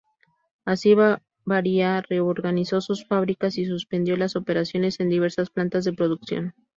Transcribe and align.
Así 0.65 0.95
Bavaria 0.95 2.01
reorganizó 2.01 2.81
sus 2.81 3.05
fábricas 3.05 3.59
y 3.59 3.67
suspendió 3.67 4.17
las 4.17 4.35
operaciones 4.35 4.99
en 4.99 5.09
diversas 5.09 5.51
plantas 5.51 5.83
de 5.85 5.93
producción. 5.93 6.55